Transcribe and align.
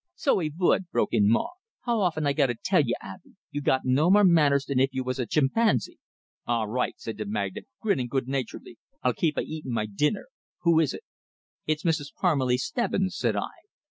"So 0.15 0.39
he 0.39 0.49
vould!" 0.49 0.89
broke 0.91 1.13
in 1.13 1.29
Maw. 1.29 1.51
"How 1.81 2.01
often 2.01 2.25
I 2.25 2.33
gotta 2.33 2.55
tell 2.55 2.81
you, 2.81 2.95
Abey? 3.03 3.35
You 3.51 3.61
got 3.61 3.81
no 3.85 4.09
more 4.09 4.23
manners 4.23 4.65
dan 4.65 4.79
if 4.79 4.89
you 4.93 5.03
vas 5.03 5.19
a 5.19 5.27
jimpanzy." 5.27 5.99
"All 6.47 6.67
right," 6.67 6.95
said 6.97 7.19
the 7.19 7.25
magnate, 7.27 7.67
grinning 7.79 8.07
good 8.07 8.27
naturedly. 8.27 8.79
"I'll 9.03 9.13
keep 9.13 9.37
a 9.37 9.41
eatin' 9.41 9.71
my 9.73 9.85
dinner. 9.85 10.29
Who 10.61 10.79
is 10.79 10.95
it?" 10.95 11.03
"It's 11.67 11.83
Mrs. 11.85 12.15
Parmelee 12.19 12.57
Stebbins," 12.57 13.15
said 13.15 13.35
I. 13.35 13.51